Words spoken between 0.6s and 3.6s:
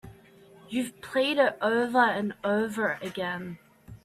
You've played it over and over again.